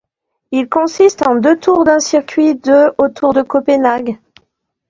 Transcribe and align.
Il 0.51 0.67
consiste 0.67 1.27
en 1.27 1.35
deux 1.35 1.59
tours 1.59 1.83
d'un 1.83 1.99
circuit 1.99 2.55
de 2.55 2.91
autour 2.97 3.35
de 3.35 3.43
Copenhague. 3.43 4.17